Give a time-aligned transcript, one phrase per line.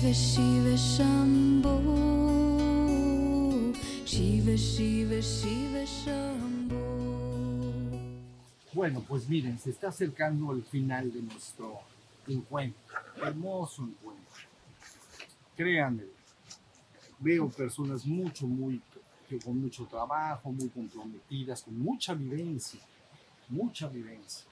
[0.00, 0.76] Shiva Shiva
[4.06, 6.34] Shiva Shiva Shiva
[8.72, 11.80] Bueno, pues miren, se está acercando el final de nuestro
[12.26, 12.80] encuentro,
[13.22, 14.24] hermoso encuentro.
[15.54, 16.04] Créanme,
[17.18, 18.80] veo personas mucho, muy,
[19.44, 22.80] con mucho trabajo, muy comprometidas, con mucha vivencia,
[23.50, 24.46] mucha vivencia,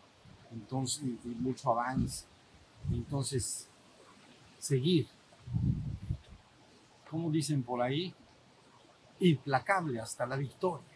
[0.53, 2.27] entonces, mucho avance.
[2.93, 3.67] Entonces,
[4.59, 5.09] seguir,
[7.11, 8.15] como dicen por ahí,
[9.21, 10.87] implacable hasta la victoria.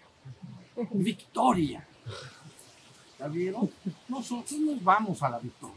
[0.92, 1.86] Victoria.
[3.18, 3.70] ¿Ya vieron?
[4.08, 5.76] Nosotros nos vamos a la victoria.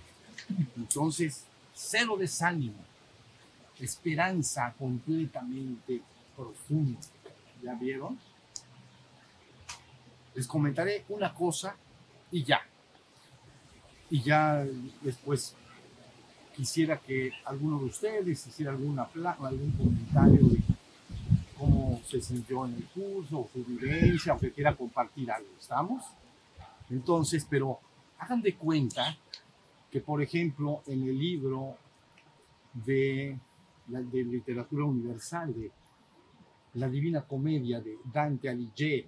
[0.75, 2.77] Entonces, cero desánimo,
[3.79, 6.01] esperanza completamente
[6.35, 6.99] profunda.
[7.61, 8.17] ¿Ya vieron?
[10.33, 11.75] Les comentaré una cosa
[12.31, 12.61] y ya.
[14.09, 14.65] Y ya
[15.01, 15.55] después
[16.55, 20.59] quisiera que alguno de ustedes hiciera alguna algún comentario de
[21.57, 25.49] cómo se sintió en el curso, su vivencia, o que quiera compartir algo.
[25.59, 26.03] ¿Estamos?
[26.89, 27.79] Entonces, pero
[28.19, 29.17] hagan de cuenta
[29.91, 31.77] que, por ejemplo, en el libro
[32.73, 33.37] de,
[33.87, 35.71] de literatura universal, de
[36.73, 39.07] La Divina Comedia de Dante Alighieri,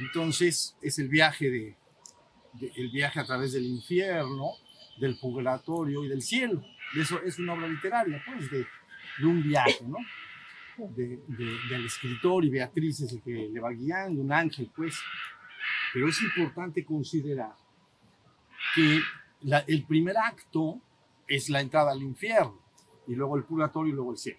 [0.00, 1.76] entonces es el viaje de,
[2.54, 4.50] de- el viaje a través del infierno,
[5.00, 6.62] del purgatorio y del cielo.
[6.96, 8.66] Eso es una obra literaria, pues, de,
[9.18, 9.96] de un viaje, ¿no?
[10.96, 14.98] De- de- del escritor y Beatriz es el que le va guiando, un ángel, pues.
[15.92, 17.52] Pero es importante considerar
[18.74, 19.00] que
[19.42, 20.80] la- el primer acto
[21.26, 22.60] es la entrada al infierno,
[23.06, 24.38] y luego el purgatorio y luego el cielo.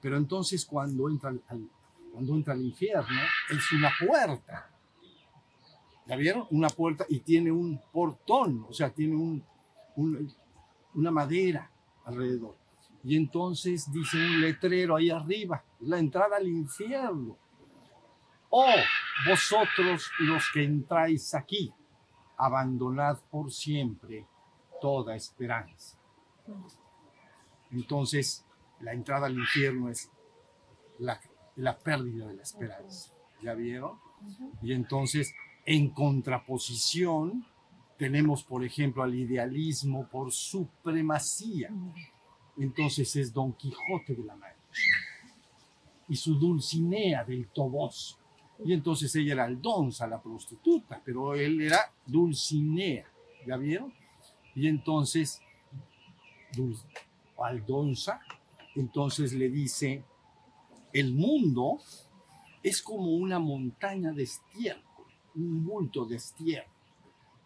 [0.00, 1.68] Pero entonces cuando entra al,
[2.12, 4.70] cuando entra al infierno es una puerta.
[6.06, 6.46] ¿Ya vieron?
[6.50, 9.42] Una puerta y tiene un portón, o sea, tiene un,
[9.96, 10.32] un-
[10.94, 11.70] una madera
[12.04, 12.56] alrededor.
[13.02, 17.36] Y entonces dice un letrero ahí arriba, la entrada al infierno.
[18.50, 18.74] Oh,
[19.28, 21.72] vosotros los que entráis aquí,
[22.36, 24.26] abandonad por siempre
[24.80, 25.98] toda esperanza.
[27.70, 28.44] Entonces,
[28.80, 30.10] la entrada al infierno es
[30.98, 31.20] la,
[31.56, 33.12] la pérdida de la esperanza.
[33.42, 33.98] ¿Ya vieron?
[34.62, 35.34] Y entonces,
[35.66, 37.44] en contraposición,
[37.98, 41.70] tenemos, por ejemplo, al idealismo por supremacía.
[42.56, 44.54] Entonces es Don Quijote de la Mancha
[46.08, 48.18] y su Dulcinea del Toboso.
[48.64, 53.06] Y entonces ella era Aldonza, la prostituta, pero él era Dulcinea.
[53.46, 53.92] ¿Ya vieron?
[54.54, 55.40] Y entonces,
[57.36, 58.20] Aldonza,
[58.76, 60.04] entonces le dice,
[60.92, 61.78] el mundo
[62.62, 66.73] es como una montaña de estiércol, un bulto de estiércol.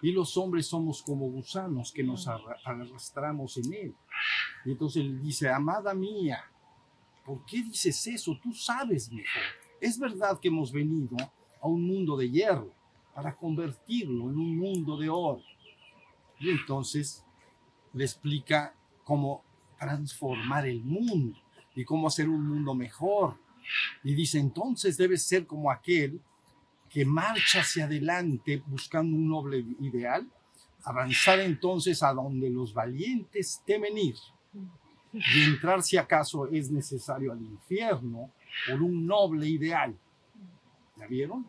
[0.00, 3.94] Y los hombres somos como gusanos que nos arra- arrastramos en él.
[4.64, 6.44] Y entonces él dice, amada mía,
[7.24, 8.38] ¿por qué dices eso?
[8.42, 9.42] Tú sabes mejor.
[9.80, 11.16] Es verdad que hemos venido
[11.60, 12.72] a un mundo de hierro
[13.14, 15.42] para convertirlo en un mundo de oro.
[16.38, 17.24] Y entonces
[17.92, 19.42] le explica cómo
[19.78, 21.36] transformar el mundo
[21.74, 23.36] y cómo hacer un mundo mejor.
[24.04, 26.20] Y dice, entonces debes ser como aquel
[26.88, 30.26] que marcha hacia adelante buscando un noble ideal,
[30.84, 34.16] avanzar entonces a donde los valientes temen ir
[35.12, 38.30] y entrar si acaso es necesario al infierno
[38.68, 39.96] por un noble ideal.
[40.96, 41.46] ¿Ya vieron?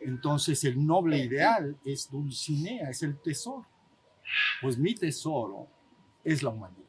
[0.00, 3.66] Entonces el noble ideal es Dulcinea, es el tesoro.
[4.60, 5.66] Pues mi tesoro
[6.22, 6.82] es la humanidad.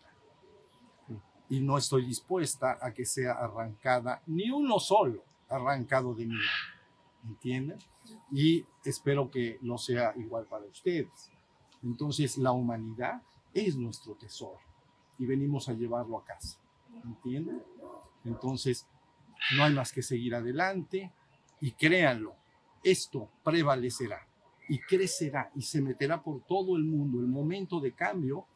[1.49, 6.74] Y no estoy dispuesta a que sea arrancada ni uno solo, arrancado de mi mano.
[7.27, 7.77] ¿Entienden?
[8.31, 11.31] Y espero que no sea igual para ustedes.
[11.83, 13.21] Entonces la humanidad
[13.53, 14.59] es nuestro tesoro
[15.17, 16.59] y venimos a llevarlo a casa.
[17.03, 17.63] ¿Entienden?
[18.23, 18.87] Entonces
[19.55, 21.11] no hay más que seguir adelante
[21.61, 22.35] y créanlo,
[22.83, 24.27] esto prevalecerá
[24.67, 27.19] y crecerá y se meterá por todo el mundo.
[27.19, 28.47] El momento de cambio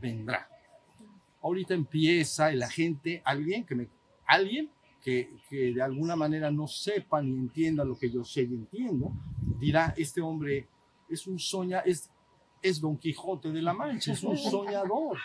[0.00, 0.48] vendrá.
[1.42, 3.88] Ahorita empieza y la gente, alguien que me,
[4.26, 4.70] alguien
[5.02, 9.12] que, de alguna manera no sepa ni entienda lo que yo sé y entiendo,
[9.58, 10.68] dirá, este hombre
[11.08, 12.08] es un soña, es,
[12.62, 15.18] es Don Quijote de la Mancha, es un soñador.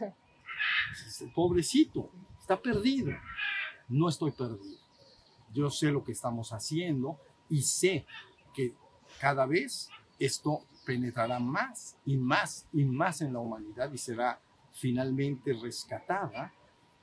[1.34, 2.10] Pobrecito,
[2.40, 3.12] está perdido.
[3.88, 4.78] No estoy perdido.
[5.52, 7.20] Yo sé lo que estamos haciendo
[7.50, 8.06] y sé
[8.54, 8.74] que
[9.20, 14.40] cada vez esto penetrará más y más y más en la humanidad y será
[14.72, 16.52] finalmente rescatada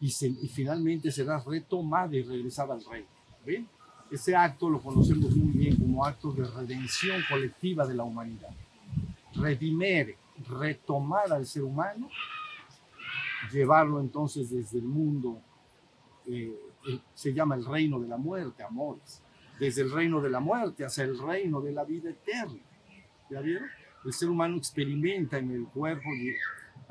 [0.02, 3.08] y, se- y finalmente será retomada y regresada al reino.
[3.46, 3.68] ¿Ven?
[4.12, 8.50] Ese acto lo conocemos muy bien como acto de redención colectiva de la humanidad.
[9.36, 10.18] Redimere,
[10.50, 12.10] retomar al ser humano
[13.52, 15.42] llevarlo entonces desde el mundo,
[16.28, 16.54] eh,
[17.14, 19.22] se llama el reino de la muerte, amores,
[19.60, 22.60] desde el reino de la muerte hacia el reino de la vida eterna.
[23.30, 23.68] ¿Ya vieron?
[24.06, 26.10] El ser humano experimenta en el cuerpo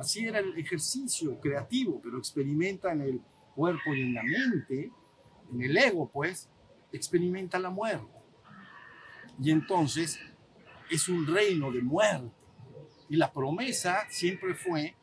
[0.01, 3.21] así era el ejercicio creativo, pero experimenta en el
[3.55, 4.91] cuerpo y en la mente,
[5.53, 6.49] en el ego, pues,
[6.93, 8.07] experimenta la muerte.
[9.43, 10.19] Y entonces
[10.91, 12.33] es un reino de muerte.
[13.09, 14.95] Y la promesa siempre fue,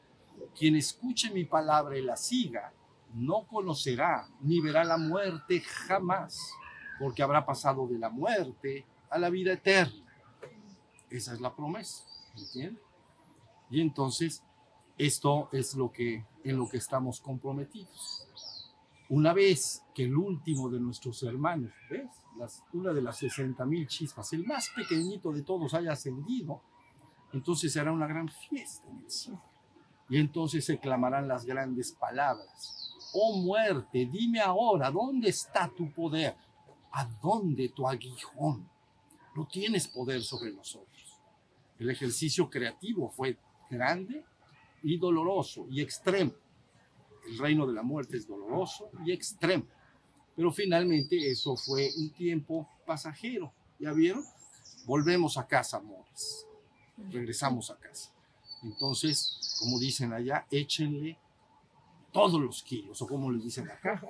[0.57, 2.73] quien escuche mi palabra y la siga,
[3.13, 6.51] no conocerá ni verá la muerte jamás,
[6.99, 10.05] porque habrá pasado de la muerte a la vida eterna.
[11.09, 12.03] Esa es la promesa,
[12.35, 12.83] ¿entiendes?
[13.69, 14.43] Y entonces
[14.97, 18.25] esto es lo que en lo que estamos comprometidos.
[19.09, 22.09] Una vez que el último de nuestros hermanos, ¿ves?
[22.37, 26.61] Las- una de las 60 mil chispas, el más pequeñito de todos haya ascendido,
[27.33, 29.41] entonces será una gran fiesta en el cielo.
[30.09, 32.93] Y entonces se clamarán las grandes palabras.
[33.13, 36.35] Oh muerte, dime ahora, ¿dónde está tu poder?
[36.91, 38.69] ¿A dónde tu aguijón?
[39.35, 41.19] No tienes poder sobre nosotros.
[41.77, 43.37] El ejercicio creativo fue
[43.69, 44.25] grande
[44.83, 46.33] y doloroso y extremo.
[47.27, 49.65] El reino de la muerte es doloroso y extremo.
[50.35, 53.51] Pero finalmente eso fue un tiempo pasajero.
[53.79, 54.23] ¿Ya vieron?
[54.85, 56.45] Volvemos a casa, amores.
[57.11, 58.11] Regresamos a casa.
[58.63, 61.17] Entonces, como dicen allá, échenle
[62.11, 64.01] todos los kilos, o como le dicen acá.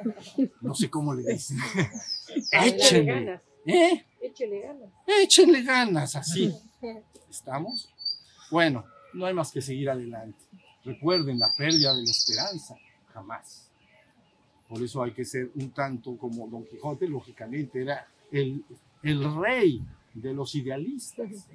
[0.62, 1.58] No sé cómo le dicen.
[2.52, 3.14] Échenle.
[3.14, 4.06] ganas, ¿Eh?
[4.22, 4.90] échale ganas.
[5.06, 6.54] Échenle ganas, así.
[7.30, 7.90] ¿Estamos?
[8.50, 10.38] Bueno, no hay más que seguir adelante.
[10.84, 12.76] Recuerden la pérdida de la esperanza,
[13.14, 13.70] jamás.
[14.68, 18.64] Por eso hay que ser un tanto como Don Quijote, lógicamente, era el,
[19.04, 19.82] el rey
[20.14, 21.48] de los idealistas,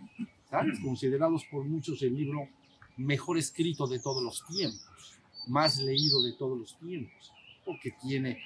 [0.49, 0.78] ¿sabes?
[0.81, 2.49] Considerados por muchos el libro
[2.96, 7.32] mejor escrito de todos los tiempos, más leído de todos los tiempos,
[7.64, 8.38] porque tiene,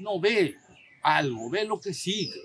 [0.00, 0.56] no ve
[1.02, 2.40] algo, ve lo que sigue,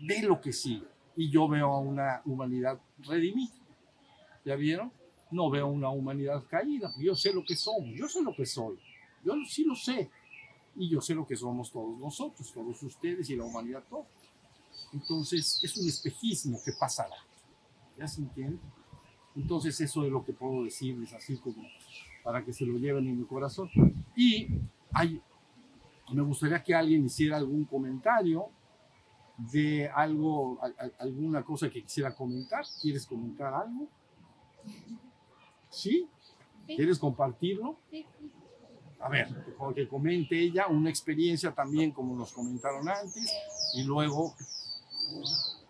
[0.00, 0.86] ve lo que sigue.
[1.16, 3.52] Y yo veo a una humanidad redimida.
[4.48, 4.90] ¿Ya vieron?
[5.30, 6.90] No veo una humanidad caída.
[6.96, 8.78] Yo sé lo que somos, yo sé lo que soy.
[9.22, 10.10] Yo sí lo sé.
[10.74, 14.06] Y yo sé lo que somos todos nosotros, todos ustedes y la humanidad toda.
[14.94, 17.16] Entonces, es un espejismo que pasará.
[17.98, 18.58] ¿Ya se entiende?
[19.36, 21.62] Entonces, eso es lo que puedo decirles, así como
[22.24, 23.68] para que se lo lleven en mi corazón.
[24.16, 24.48] Y
[24.94, 25.20] hay,
[26.10, 28.48] me gustaría que alguien hiciera algún comentario
[29.36, 30.58] de algo,
[30.98, 32.64] alguna cosa que quisiera comentar.
[32.80, 33.88] ¿Quieres comentar algo?
[35.70, 36.08] ¿Sí?
[36.66, 36.76] Sí.
[36.76, 37.78] ¿Quieres compartirlo?
[37.90, 38.32] Sí, sí.
[39.00, 39.28] A ver,
[39.74, 43.32] que- comente ella una experiencia también como nos comentaron antes
[43.74, 44.34] y luego,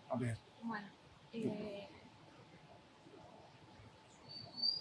[0.09, 0.87] a ver, Bueno,
[1.33, 1.87] eh,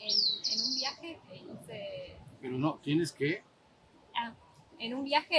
[0.00, 0.11] en,
[0.53, 3.43] en un viaje que hice, pero no, tienes que,
[4.17, 4.32] ah,
[4.79, 5.37] en un viaje,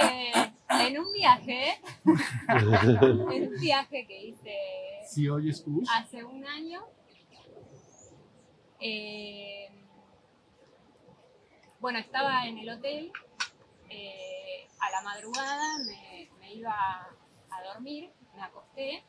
[0.68, 1.80] en un viaje,
[3.34, 4.56] en un viaje que hice
[5.08, 6.82] si oyes Cruz, hace un año,
[8.80, 9.68] eh,
[11.80, 13.12] bueno, estaba en el hotel,
[13.88, 15.78] eh, a la madrugada
[16.40, 17.08] me, iba
[17.50, 19.04] a dormir, me acosté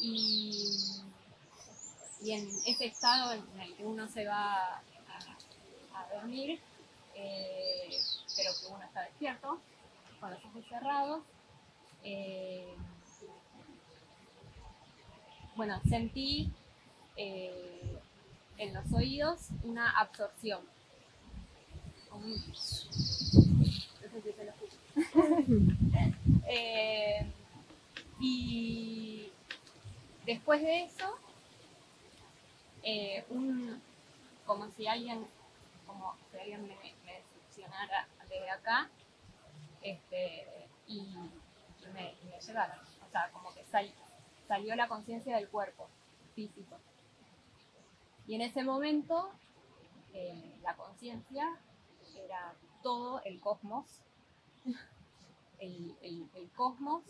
[0.00, 1.02] y,
[2.22, 4.82] y en ese estado en el que uno se va a,
[6.14, 6.60] dormir,
[7.14, 7.90] eh,
[8.36, 9.60] pero que uno está despierto,
[10.20, 11.22] con los ojos cerrados,
[12.02, 12.74] eh,
[15.54, 16.52] bueno, sentí
[18.58, 20.60] en los oídos una absorción.
[26.50, 27.30] Eh,
[28.20, 29.30] y
[30.24, 31.14] después de eso,
[32.82, 33.80] eh, un,
[34.46, 35.26] como si alguien,
[35.86, 36.74] como si alguien me,
[37.04, 38.88] me succionara desde acá
[39.82, 40.46] este,
[40.86, 41.02] y,
[41.92, 42.38] me, me.
[42.38, 43.92] O sea, como que sal-
[44.48, 45.86] salió la conciencia del cuerpo
[46.34, 46.76] físico.
[48.28, 49.30] Y en ese momento,
[50.14, 51.48] eh, la conciencia
[52.16, 54.02] era todo el cosmos,
[55.58, 57.04] el, el- cosmos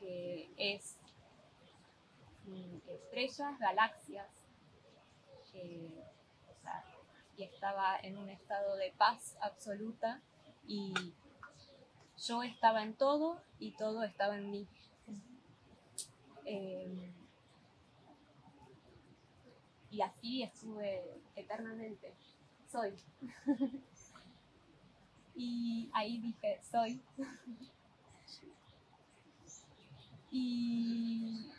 [0.00, 0.98] que es
[2.46, 4.28] mm, estrellas, galaxias,
[5.54, 6.04] eh,
[7.36, 10.20] y estaba en un estado de paz absoluta
[10.66, 10.94] y
[12.26, 14.68] yo estaba en todo y todo estaba en mí.
[16.44, 17.12] Eh,
[20.24, 22.12] y estuve eternamente.
[22.72, 22.94] Soy.
[25.36, 27.02] y ahí dije, soy.
[30.30, 31.52] y,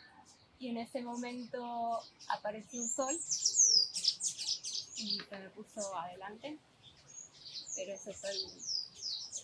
[0.58, 3.16] y en ese momento apareció un sol
[4.96, 6.58] y se me puso adelante.
[7.76, 8.36] pero ese soy,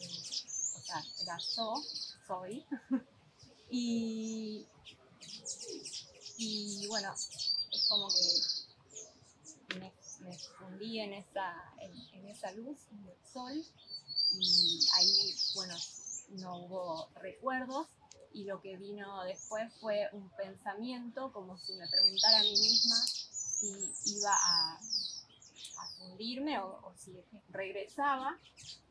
[0.00, 1.80] eh, o sea, era yo,
[2.26, 2.66] soy.
[3.70, 4.66] y,
[6.38, 8.61] y bueno, es como que
[10.24, 13.64] me, fundí en esa, en, en esa luz del sol.
[14.38, 15.76] Y ahí, bueno,
[16.30, 17.86] no hubo recuerdos.
[18.34, 22.96] Y lo que vino después fue un pensamiento como si me preguntara a mí misma
[23.06, 27.12] si iba a, a fundirme o, o si
[27.50, 28.38] regresaba.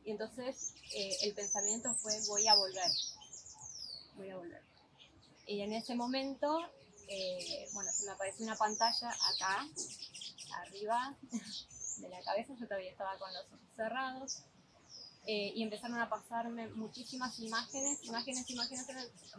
[0.04, 2.92] Y entonces eh, el pensamiento fue voy a volver,
[4.16, 4.62] voy a volver.
[5.46, 6.60] Y en ese momento,
[7.08, 9.68] eh, bueno, se me apareció una pantalla acá,
[10.56, 11.16] arriba
[11.98, 14.44] de la cabeza, yo todavía estaba con los ojos cerrados,
[15.28, 18.88] eh, y empezaron a pasarme muchísimas imágenes, imágenes, imágenes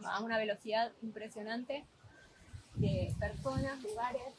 [0.05, 1.85] a una velocidad impresionante
[2.75, 4.33] de personas, lugares,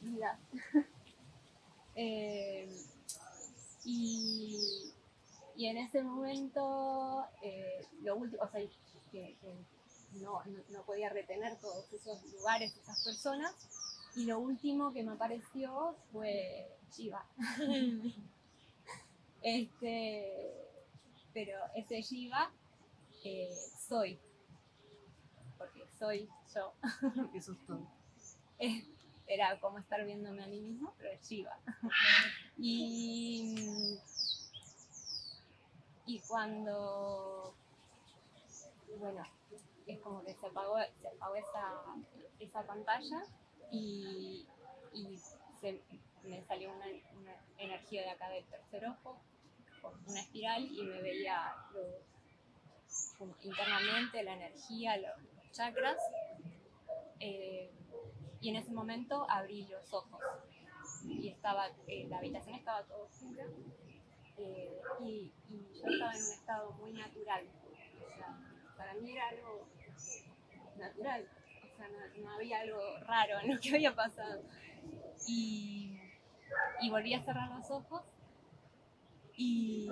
[0.00, 0.38] vidas.
[1.96, 2.68] Eh,
[3.84, 4.92] y,
[5.54, 8.60] y en ese momento, eh, lo último, o sea,
[9.12, 9.36] que
[10.14, 13.54] no, no, no podía retener todos esos lugares, esas personas,
[14.16, 17.24] y lo último que me apareció fue Shiva.
[19.42, 20.68] este,
[21.32, 22.50] pero ese Shiva
[23.24, 23.54] eh,
[23.88, 24.18] soy,
[25.58, 26.72] porque soy yo.
[27.34, 27.86] Eso es todo.
[28.58, 28.86] Es-
[29.26, 31.58] Era como estar viéndome a mí mismo, pero es Shiva.
[32.58, 33.98] Y,
[36.06, 37.54] y cuando,
[38.98, 39.22] bueno,
[39.86, 41.72] es como que se apagó, se apagó esa,
[42.38, 43.22] esa pantalla
[43.70, 44.46] y,
[45.60, 45.82] se-
[46.22, 46.86] me salió una,
[47.58, 49.20] energía de acá del tercer ojo,
[50.06, 51.54] una espiral y me veía
[53.42, 55.12] internamente la energía, los,
[55.52, 55.98] chakras.
[57.20, 57.70] eh,
[58.40, 60.20] y en ese momento abrí los ojos
[61.06, 63.44] y estaba, eh, la habitación estaba todo oscura
[64.36, 67.46] eh, y, y yo estaba en un estado muy natural.
[68.02, 68.38] O sea,
[68.76, 69.66] para mí era algo
[70.76, 71.28] natural,
[71.76, 74.42] sea, no, había algo raro en lo que había pasado.
[75.26, 75.98] Y,
[76.90, 78.02] volví a cerrar los ojos
[79.36, 79.90] y,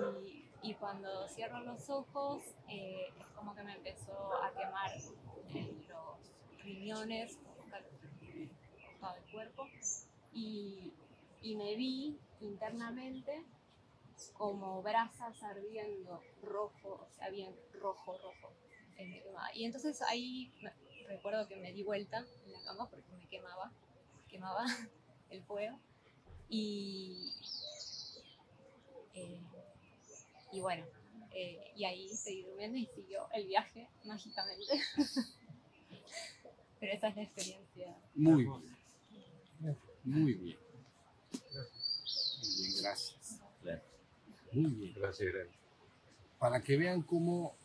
[0.79, 4.91] cuando cierro los ojos eh, es como que me empezó a quemar
[5.89, 7.37] los riñones,
[8.99, 9.67] todo el cuerpo
[10.31, 10.93] y,
[11.41, 13.43] y me vi internamente
[14.33, 18.53] como brasas ardiendo rojo, o sea, bien rojo, rojo.
[19.53, 20.51] Y entonces ahí
[21.07, 23.71] recuerdo que me di vuelta en la cama porque me quemaba,
[24.29, 24.65] quemaba
[25.29, 25.79] el fuego.
[26.49, 27.31] Y,
[29.13, 29.39] eh,
[30.51, 30.85] y bueno,
[31.31, 34.79] eh, y ahí seguí durmiendo y siguió el viaje mágicamente.
[36.79, 37.95] Pero esa es la experiencia.
[38.13, 38.77] Muy bien.
[40.03, 40.57] Muy bien.
[42.41, 43.39] Muy bien, gracias.
[44.51, 44.93] Muy bien.
[44.93, 45.57] Gracias, gracias.
[46.37, 47.55] Para que vean cómo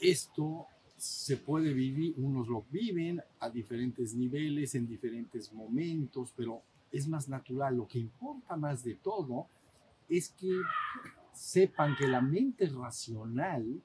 [0.00, 0.66] esto
[0.98, 7.28] se puede vivir, unos lo viven a diferentes niveles, en diferentes momentos, pero es más
[7.28, 7.76] natural.
[7.76, 9.46] Lo que importa más de todo
[10.08, 10.50] es que
[11.32, 13.80] sepan que la mente racional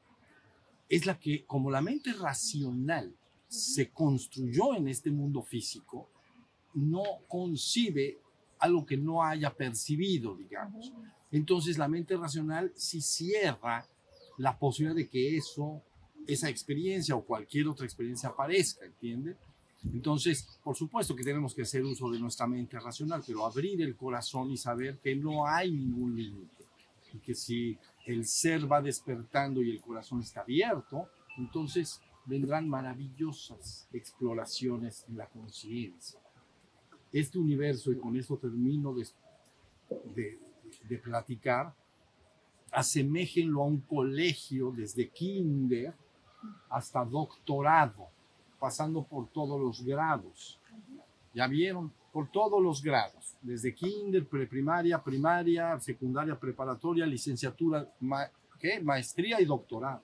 [0.89, 3.15] es la que, como la mente racional
[3.47, 6.09] se construyó en este mundo físico,
[6.73, 8.17] no concibe
[8.57, 10.91] algo que no haya percibido, digamos.
[11.31, 13.87] Entonces la mente racional sí cierra
[14.37, 15.83] la posibilidad de que eso,
[16.27, 19.35] esa experiencia o cualquier otra experiencia aparezca, ¿entiende?
[19.91, 23.95] Entonces, por supuesto que tenemos que hacer uso de nuestra mente racional, pero abrir el
[23.95, 26.63] corazón y saber que no hay ningún límite.
[27.13, 33.87] Y que si el ser va despertando y el corazón está abierto, entonces vendrán maravillosas
[33.91, 36.19] exploraciones en la conciencia.
[37.11, 39.05] Este universo, y con esto termino de,
[40.15, 40.39] de,
[40.87, 41.75] de platicar,
[42.71, 45.93] aseméjenlo a un colegio desde kinder
[46.69, 48.07] hasta doctorado,
[48.59, 50.59] pasando por todos los grados.
[51.33, 51.91] ¿Ya vieron?
[52.11, 58.79] Por todos los grados, desde kinder, preprimaria, primaria, secundaria, preparatoria, licenciatura, ma- ¿qué?
[58.79, 60.01] maestría y doctorado.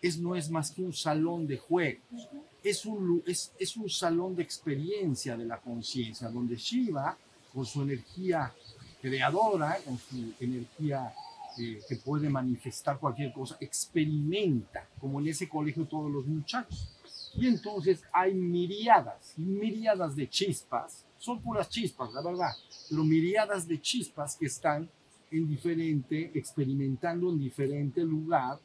[0.00, 2.28] Es, no es más que un salón de juegos,
[2.62, 7.16] es un, es, es un salón de experiencia de la conciencia, donde Shiva,
[7.52, 8.54] con su energía
[9.02, 11.12] creadora, con su energía
[11.58, 16.94] eh, que puede manifestar cualquier cosa, experimenta, como en ese colegio todos los muchachos.
[17.34, 22.52] Y entonces hay miriadas, miriadas de chispas, son puras chispas, la verdad,
[22.88, 24.88] pero miriadas de chispas que están
[25.30, 28.58] en diferente, experimentando en diferente lugar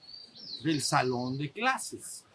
[0.64, 2.26] del salón de clases.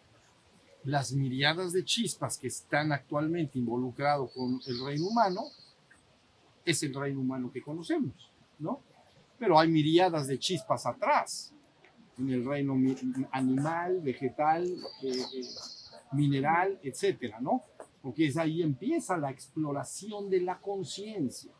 [0.83, 5.43] Las miriadas de chispas que están actualmente involucrados con el reino humano
[6.63, 8.81] es el reino humano que conocemos, ¿no?
[9.39, 11.53] Pero hay miriadas de chispas atrás,
[12.17, 12.75] en el reino
[13.31, 14.65] animal, vegetal,
[15.01, 15.41] eh, eh,
[16.11, 17.63] mineral, etcétera, ¿no?
[18.01, 21.51] Porque es ahí empieza la exploración de la conciencia.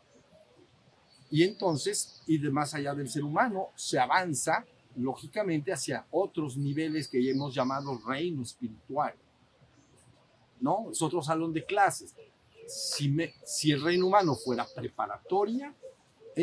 [1.31, 7.07] Y entonces, y de más allá del ser humano, se avanza lógicamente hacia otros niveles
[7.07, 9.13] que hemos llamado reino espiritual.
[10.59, 10.89] ¿No?
[10.91, 12.13] Es otro salón de clases.
[12.67, 15.73] Si, me- si el reino humano fuera preparatoria,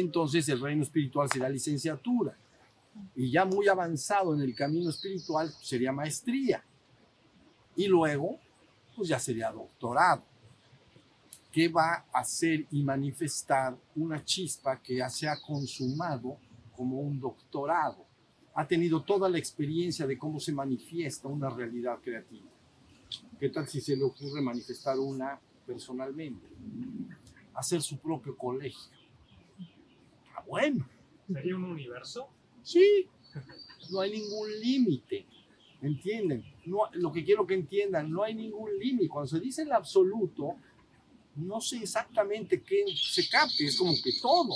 [0.00, 2.36] entonces el reino espiritual será licenciatura.
[3.14, 6.64] Y ya muy avanzado en el camino espiritual pues, sería maestría.
[7.76, 8.38] Y luego,
[8.94, 10.22] pues ya sería doctorado.
[11.52, 16.36] ¿Qué va a hacer y manifestar una chispa que ya se ha consumado
[16.76, 18.04] como un doctorado?
[18.54, 22.46] Ha tenido toda la experiencia de cómo se manifiesta una realidad creativa.
[23.38, 26.46] ¿Qué tal si se le ocurre manifestar una personalmente?
[27.54, 28.90] Hacer su propio colegio.
[30.46, 30.86] Bueno,
[31.32, 32.28] ¿Sería un universo?
[32.62, 33.08] Sí,
[33.90, 35.26] no hay ningún límite.
[35.82, 36.44] ¿Entienden?
[36.64, 39.08] No, lo que quiero que entiendan, no hay ningún límite.
[39.08, 40.56] Cuando se dice el absoluto,
[41.36, 44.54] no sé exactamente qué se capte, es como que todo,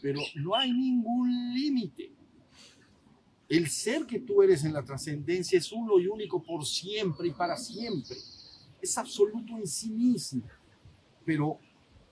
[0.00, 2.12] pero no hay ningún límite.
[3.48, 7.32] El ser que tú eres en la trascendencia es uno y único por siempre y
[7.32, 8.16] para siempre.
[8.80, 10.42] Es absoluto en sí mismo.
[11.24, 11.58] Pero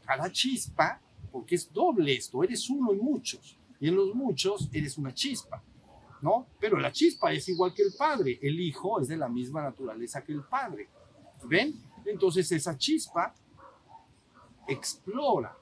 [0.05, 3.57] cada chispa, porque es doble esto, eres uno y muchos.
[3.79, 5.63] Y en los muchos eres una chispa,
[6.21, 6.47] ¿no?
[6.59, 8.39] Pero la chispa es igual que el padre.
[8.43, 10.89] El hijo es de la misma naturaleza que el padre.
[11.45, 11.75] ¿Ven?
[12.05, 13.35] Entonces esa chispa
[14.67, 15.57] explora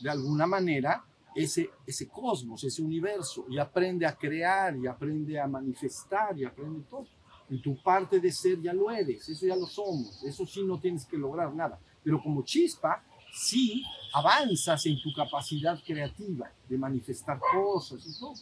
[0.00, 5.46] de alguna manera ese, ese cosmos, ese universo, y aprende a crear, y aprende a
[5.46, 7.06] manifestar, y aprende todo.
[7.48, 10.78] En tu parte de ser ya lo eres, eso ya lo somos, eso sí no
[10.78, 11.78] tienes que lograr nada.
[12.02, 18.34] Pero como chispa, sí avanzas en tu capacidad creativa de manifestar cosas y todo.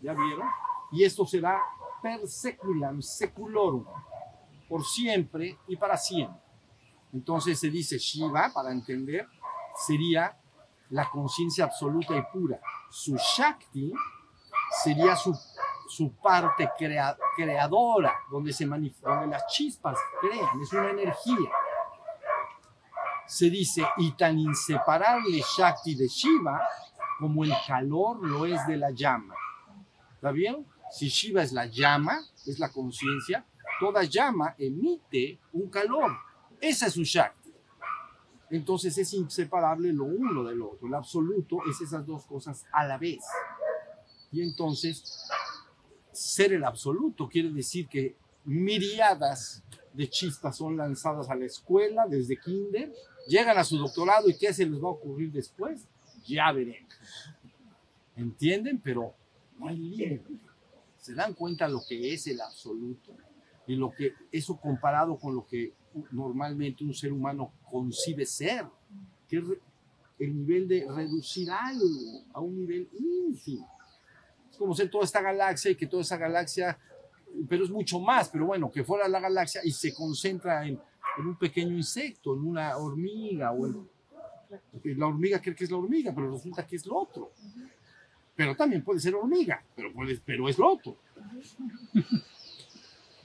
[0.00, 0.48] ¿Ya vieron?
[0.92, 1.60] Y esto será
[2.02, 3.84] per seculam, seculorum,
[4.68, 6.40] por siempre y para siempre.
[7.12, 9.26] Entonces se dice Shiva, para entender,
[9.86, 10.36] sería
[10.90, 12.60] la conciencia absoluta y pura.
[12.90, 13.92] Su Shakti
[14.82, 15.34] sería su,
[15.88, 21.50] su parte crea- creadora, donde, se donde las chispas crean, es una energía.
[23.26, 26.60] Se dice, y tan inseparable Shakti de Shiva
[27.18, 29.34] como el calor lo es de la llama.
[30.14, 30.66] ¿Está bien?
[30.90, 33.44] Si Shiva es la llama, es la conciencia,
[33.80, 36.12] toda llama emite un calor.
[36.60, 37.52] Esa es su Shakti.
[38.50, 40.86] Entonces es inseparable lo uno del otro.
[40.86, 43.24] El absoluto es esas dos cosas a la vez.
[44.30, 45.28] Y entonces,
[46.12, 52.36] ser el absoluto quiere decir que miriadas de chispas son lanzadas a la escuela desde
[52.36, 52.92] kinder,
[53.26, 55.86] llegan a su doctorado y qué se les va a ocurrir después,
[56.26, 56.92] ya veremos.
[58.16, 58.80] ¿Entienden?
[58.82, 59.14] Pero
[59.58, 60.38] no hay límite.
[60.98, 63.14] ¿Se dan cuenta lo que es el absoluto?
[63.66, 65.74] Y lo que eso comparado con lo que
[66.10, 68.66] normalmente un ser humano concibe ser,
[69.28, 69.44] que es
[70.18, 73.70] el nivel de reducir algo a un nivel ínfimo.
[74.50, 76.78] Es como ser toda esta galaxia y que toda esa galaxia,
[77.48, 80.80] pero es mucho más, pero bueno, que fuera la galaxia y se concentra en,
[81.18, 83.88] en un pequeño insecto, en una hormiga, o en,
[84.98, 87.32] la hormiga cree que es la hormiga, pero resulta que es lo otro.
[88.36, 90.96] Pero también puede ser hormiga, pero, puede, pero es lo otro.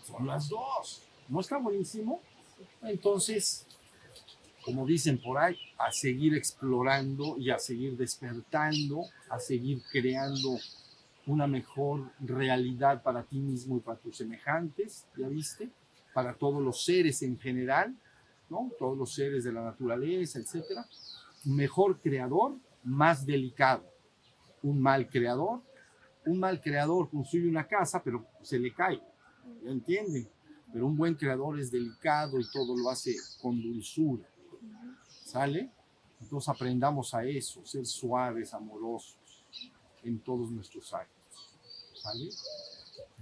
[0.04, 1.04] Son las dos.
[1.28, 2.22] ¿No está buenísimo?
[2.82, 3.66] Entonces,
[4.64, 10.58] como dicen por ahí, a seguir explorando y a seguir despertando, a seguir creando
[11.26, 15.70] una mejor realidad para ti mismo y para tus semejantes, ¿ya viste?
[16.20, 17.96] Para todos los seres en general,
[18.50, 18.70] ¿no?
[18.78, 20.86] Todos los seres de la naturaleza, etcétera.
[21.46, 23.86] Mejor creador, más delicado.
[24.62, 25.62] Un mal creador,
[26.26, 29.02] un mal creador construye una casa, pero se le cae,
[29.64, 30.28] ¿ya entienden?
[30.74, 34.28] Pero un buen creador es delicado y todo lo hace con dulzura.
[35.24, 35.72] ¿Sale?
[36.20, 39.46] Entonces aprendamos a eso, ser suaves, amorosos
[40.04, 41.58] en todos nuestros actos.
[41.94, 42.30] ¿Sale?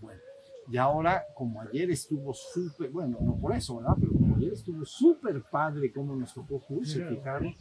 [0.01, 0.21] Bueno,
[0.69, 3.95] y ahora, como ayer estuvo súper, bueno, no por eso, ¿verdad?
[3.99, 7.56] Pero como ayer estuvo súper padre como nos tocó juicio, fijaron.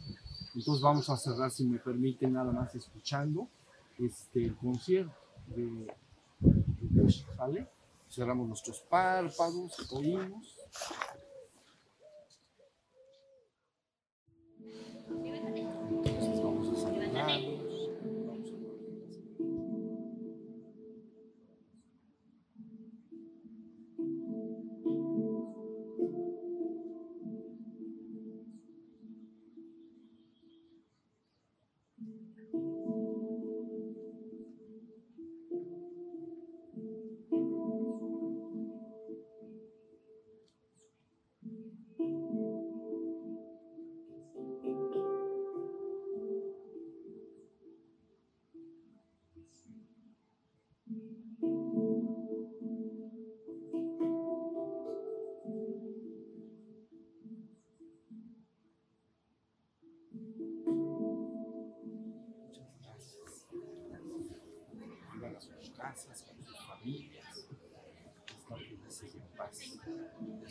[0.53, 3.47] Entonces vamos a cerrar, si me permiten, nada más escuchando
[3.97, 5.13] este, el concierto
[5.55, 5.87] de,
[6.39, 7.67] de ¿sale?
[8.09, 10.57] Cerramos nuestros párpados, oímos.
[15.09, 17.56] Entonces vamos a saludarnos.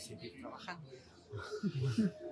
[0.07, 0.87] Seguir trabajando.